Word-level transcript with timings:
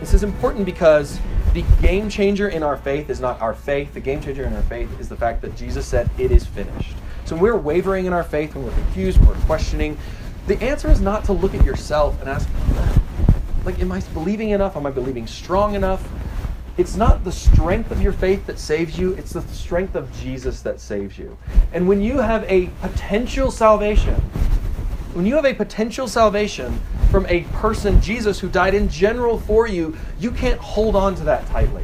this 0.00 0.14
is 0.14 0.22
important 0.22 0.64
because 0.64 1.20
the 1.52 1.62
game 1.82 2.08
changer 2.08 2.48
in 2.48 2.62
our 2.62 2.76
faith 2.76 3.10
is 3.10 3.20
not 3.20 3.40
our 3.40 3.54
faith. 3.54 3.92
The 3.92 4.00
game 4.00 4.20
changer 4.20 4.44
in 4.44 4.54
our 4.54 4.62
faith 4.62 4.98
is 4.98 5.08
the 5.08 5.16
fact 5.16 5.42
that 5.42 5.54
Jesus 5.56 5.86
said, 5.86 6.10
It 6.18 6.32
is 6.32 6.46
finished. 6.46 6.96
So 7.26 7.36
when 7.36 7.44
we're 7.44 7.56
wavering 7.56 8.06
in 8.06 8.12
our 8.12 8.24
faith, 8.24 8.54
when 8.54 8.64
we're 8.64 8.72
confused, 8.72 9.18
when 9.18 9.28
we're 9.28 9.44
questioning, 9.46 9.96
the 10.46 10.60
answer 10.62 10.90
is 10.90 11.00
not 11.00 11.24
to 11.26 11.32
look 11.32 11.54
at 11.54 11.64
yourself 11.64 12.18
and 12.20 12.28
ask, 12.28 12.48
like, 13.64 13.78
am 13.78 13.92
I 13.92 14.00
believing 14.14 14.50
enough? 14.50 14.76
Am 14.76 14.86
I 14.86 14.90
believing 14.90 15.26
strong 15.26 15.74
enough? 15.74 16.08
It's 16.78 16.96
not 16.96 17.24
the 17.24 17.32
strength 17.32 17.90
of 17.90 18.00
your 18.00 18.12
faith 18.12 18.46
that 18.46 18.58
saves 18.58 18.98
you, 18.98 19.12
it's 19.12 19.34
the 19.34 19.42
strength 19.42 19.94
of 19.94 20.10
Jesus 20.18 20.62
that 20.62 20.80
saves 20.80 21.18
you. 21.18 21.36
And 21.72 21.86
when 21.86 22.00
you 22.00 22.18
have 22.18 22.42
a 22.44 22.66
potential 22.80 23.50
salvation, 23.50 24.20
when 25.12 25.26
you 25.26 25.34
have 25.34 25.44
a 25.44 25.54
potential 25.54 26.06
salvation 26.06 26.80
from 27.10 27.26
a 27.26 27.40
person, 27.54 28.00
Jesus, 28.00 28.38
who 28.38 28.48
died 28.48 28.74
in 28.74 28.88
general 28.88 29.40
for 29.40 29.66
you, 29.66 29.96
you 30.20 30.30
can't 30.30 30.60
hold 30.60 30.94
on 30.94 31.16
to 31.16 31.24
that 31.24 31.44
tightly. 31.48 31.82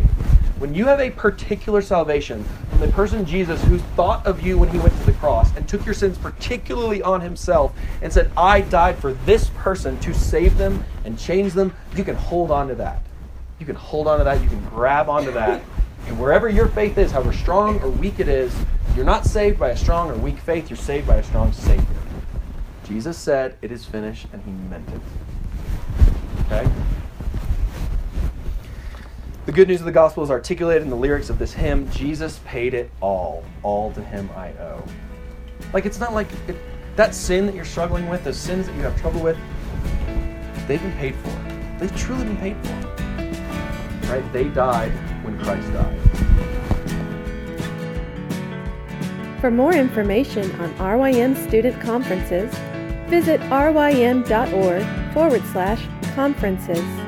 When 0.59 0.75
you 0.75 0.87
have 0.87 1.01
a 1.01 1.11
particular 1.11 1.83
salvation 1.83 2.45
from 2.71 2.81
the 2.81 2.89
person 2.89 3.27
Jesus 3.27 3.63
who 3.65 3.79
thought 3.79 4.25
of 4.27 4.43
you 4.47 4.57
when 4.57 4.69
he 4.69 4.79
went 4.79 4.97
to 4.97 5.05
the 5.05 5.13
cross 5.15 5.55
and 5.57 5.69
took 5.69 5.85
your 5.85 5.95
sins 5.95 6.17
particularly 6.19 7.03
on 7.03 7.21
himself 7.21 7.75
and 8.01 8.13
said, 8.13 8.31
I 8.37 8.61
died 8.61 8.97
for 8.99 9.13
this 9.13 9.51
person 9.57 9.99
to 10.01 10.15
save 10.15 10.57
them 10.57 10.85
and 11.05 11.19
change 11.19 11.53
them, 11.53 11.75
you 11.97 12.05
can 12.05 12.17
hold 12.17 12.53
on 12.53 12.69
to 12.69 12.75
that. 12.77 13.03
You 13.59 13.67
can 13.67 13.77
hold 13.77 14.07
on 14.07 14.19
to 14.19 14.25
that. 14.25 14.41
You 14.41 14.49
can 14.49 14.65
grab 14.67 15.09
onto 15.09 15.33
that. 15.33 15.63
And 16.07 16.21
wherever 16.21 16.49
your 16.49 16.69
faith 16.69 16.97
is, 16.97 17.11
however 17.11 17.33
strong 17.33 17.81
or 17.81 17.91
weak 17.91 18.21
it 18.21 18.29
is, 18.29 18.55
you're 18.95 19.05
not 19.05 19.25
saved 19.25 19.59
by 19.59 19.71
a 19.71 19.77
strong 19.77 20.11
or 20.11 20.15
weak 20.15 20.39
faith, 20.39 20.71
you're 20.71 20.77
saved 20.77 21.09
by 21.09 21.17
a 21.17 21.25
strong 21.25 21.53
Savior. 21.53 21.85
Jesus 22.87 23.19
said, 23.19 23.57
It 23.63 23.73
is 23.73 23.85
finished, 23.85 24.27
and 24.33 24.43
he 24.43 24.51
meant 24.71 24.89
it. 24.91 25.01
Okay? 26.47 26.71
The 29.47 29.53
good 29.53 29.69
news 29.69 29.81
of 29.81 29.87
the 29.87 29.93
gospel 29.93 30.23
is 30.23 30.31
articulated 30.31 30.83
in 30.83 30.91
the 30.91 30.97
lyrics 30.97 31.31
of 31.31 31.39
this 31.39 31.53
hymn 31.53 31.91
Jesus 31.91 32.41
paid 32.45 32.75
it 32.75 32.91
all. 33.01 33.45
All 33.63 33.93
to 33.93 34.03
him 34.03 34.31
I 34.37 34.51
owe. 34.53 34.85
Like, 35.73 35.87
it's 35.87 35.99
not 35.99 36.15
like 36.15 36.29
it, 36.49 36.57
that 36.97 37.15
sin 37.15 37.47
that 37.47 37.55
you're 37.55 37.65
struggling 37.65 38.09
with, 38.09 38.25
those 38.25 38.37
sins 38.37 38.67
that 38.67 38.75
you 38.77 38.83
have 38.83 39.01
trouble 39.01 39.21
with, 39.21 39.37
they've 40.67 40.83
been 40.83 40.93
paid 40.93 41.15
for. 41.17 41.31
They've 41.79 41.97
truly 41.97 42.25
been 42.25 42.37
paid 42.37 42.57
for. 42.67 42.73
Right? 44.13 44.33
They 44.33 44.45
died 44.45 44.93
when 45.25 45.39
Christ 45.41 45.73
died. 45.73 46.01
For 49.41 49.51
more 49.51 49.75
information 49.75 50.51
on 50.61 50.73
RYM 50.75 51.37
student 51.47 51.81
conferences, 51.81 52.53
visit 53.09 53.41
rym.org 53.51 54.85
forward 55.13 55.45
slash 55.47 55.87
conferences. 56.15 57.06